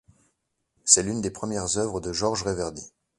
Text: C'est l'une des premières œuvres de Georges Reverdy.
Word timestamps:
C'est 0.83 1.03
l'une 1.03 1.21
des 1.21 1.29
premières 1.29 1.77
œuvres 1.77 2.01
de 2.01 2.11
Georges 2.11 2.41
Reverdy. 2.41 2.91